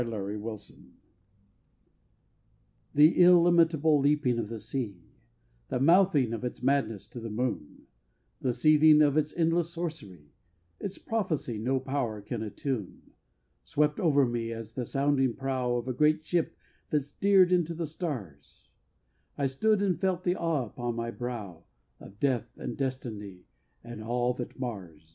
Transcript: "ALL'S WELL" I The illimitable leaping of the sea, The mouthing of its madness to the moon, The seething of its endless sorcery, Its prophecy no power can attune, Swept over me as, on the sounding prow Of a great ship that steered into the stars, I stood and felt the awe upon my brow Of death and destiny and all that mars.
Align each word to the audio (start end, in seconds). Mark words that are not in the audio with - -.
"ALL'S 0.01 0.13
WELL" 0.71 0.83
I 0.87 0.87
The 2.95 3.21
illimitable 3.21 3.99
leaping 3.99 4.39
of 4.39 4.47
the 4.49 4.57
sea, 4.57 4.99
The 5.67 5.79
mouthing 5.79 6.33
of 6.33 6.43
its 6.43 6.63
madness 6.63 7.07
to 7.09 7.19
the 7.19 7.29
moon, 7.29 7.85
The 8.39 8.51
seething 8.51 9.03
of 9.03 9.15
its 9.15 9.31
endless 9.37 9.69
sorcery, 9.69 10.31
Its 10.79 10.97
prophecy 10.97 11.59
no 11.59 11.79
power 11.79 12.19
can 12.19 12.41
attune, 12.41 13.11
Swept 13.63 13.99
over 13.99 14.25
me 14.25 14.51
as, 14.51 14.75
on 14.75 14.81
the 14.81 14.85
sounding 14.87 15.35
prow 15.35 15.75
Of 15.75 15.87
a 15.87 15.93
great 15.93 16.25
ship 16.25 16.57
that 16.89 17.01
steered 17.01 17.51
into 17.51 17.75
the 17.75 17.85
stars, 17.85 18.67
I 19.37 19.45
stood 19.45 19.83
and 19.83 20.01
felt 20.01 20.23
the 20.23 20.35
awe 20.35 20.65
upon 20.65 20.95
my 20.95 21.11
brow 21.11 21.65
Of 21.99 22.19
death 22.19 22.49
and 22.57 22.75
destiny 22.75 23.43
and 23.83 24.03
all 24.03 24.33
that 24.33 24.59
mars. 24.59 25.09